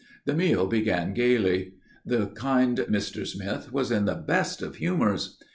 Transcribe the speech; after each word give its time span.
The 0.25 0.33
meal 0.33 0.65
began 0.65 1.13
gaily. 1.13 1.73
The 2.03 2.29
kind 2.29 2.75
Mr. 2.89 3.27
Smith 3.27 3.71
was 3.71 3.91
in 3.91 4.05
the 4.05 4.15
best 4.15 4.63
of 4.63 4.77
humours. 4.77 5.37